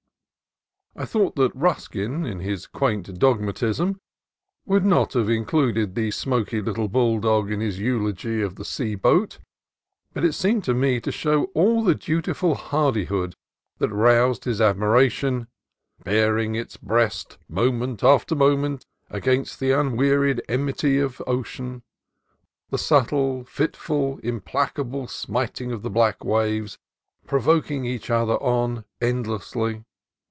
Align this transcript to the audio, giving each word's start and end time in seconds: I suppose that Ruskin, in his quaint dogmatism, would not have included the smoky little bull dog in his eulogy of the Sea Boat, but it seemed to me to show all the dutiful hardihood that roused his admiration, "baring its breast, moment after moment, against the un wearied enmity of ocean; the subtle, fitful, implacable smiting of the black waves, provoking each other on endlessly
I 0.93 1.05
suppose 1.05 1.31
that 1.37 1.55
Ruskin, 1.55 2.25
in 2.25 2.41
his 2.41 2.67
quaint 2.67 3.17
dogmatism, 3.17 4.01
would 4.65 4.83
not 4.85 5.13
have 5.13 5.29
included 5.29 5.95
the 5.95 6.11
smoky 6.11 6.59
little 6.61 6.89
bull 6.89 7.19
dog 7.21 7.49
in 7.49 7.61
his 7.61 7.79
eulogy 7.79 8.41
of 8.41 8.55
the 8.55 8.65
Sea 8.65 8.95
Boat, 8.95 9.39
but 10.13 10.25
it 10.25 10.33
seemed 10.33 10.65
to 10.65 10.73
me 10.73 10.99
to 10.99 11.09
show 11.11 11.45
all 11.55 11.81
the 11.81 11.95
dutiful 11.95 12.55
hardihood 12.55 13.35
that 13.77 13.87
roused 13.87 14.43
his 14.43 14.59
admiration, 14.59 15.47
"baring 16.03 16.55
its 16.55 16.75
breast, 16.75 17.37
moment 17.47 18.03
after 18.03 18.35
moment, 18.35 18.85
against 19.09 19.61
the 19.61 19.71
un 19.73 19.95
wearied 19.95 20.41
enmity 20.49 20.99
of 20.99 21.21
ocean; 21.25 21.83
the 22.69 22.77
subtle, 22.77 23.45
fitful, 23.45 24.17
implacable 24.23 25.07
smiting 25.07 25.71
of 25.71 25.83
the 25.83 25.89
black 25.89 26.25
waves, 26.25 26.77
provoking 27.25 27.85
each 27.85 28.09
other 28.09 28.35
on 28.43 28.83
endlessly 28.99 29.83